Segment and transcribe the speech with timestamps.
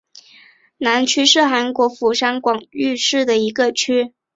[0.79, 4.15] 南区是韩国釜山广域市的一个区。